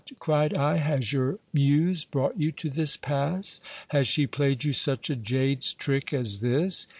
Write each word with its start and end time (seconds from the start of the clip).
cried 0.17 0.51
I, 0.57 0.77
has 0.77 1.13
your 1.13 1.37
muse 1.53 2.05
brought 2.05 2.35
you 2.35 2.51
to 2.53 2.71
this 2.71 2.97
pass? 2.97 3.61
Has 3.89 4.07
she 4.07 4.25
played 4.25 4.63
you 4.63 4.73
such 4.73 5.11
a 5.11 5.15
jade's 5.15 5.75
trick 5.75 6.11
as 6.11 6.39
this 6.39 6.87